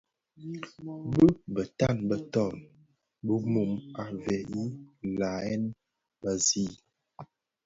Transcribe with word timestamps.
Dhi 1.13 1.25
bëtan 1.53 1.97
beton 2.09 2.53
bi 3.25 3.35
mum 3.51 3.71
a 4.01 4.03
veg 4.23 4.51
i 4.63 4.63
læham 5.17 5.63
bë 6.21 6.31
zi. 6.45 6.65